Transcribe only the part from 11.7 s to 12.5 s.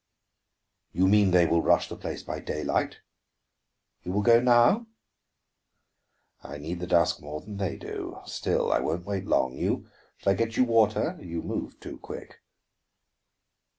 too quick!"